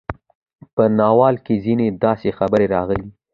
[0.75, 3.07] په ناول کې ځينې داسې خبرې راغلې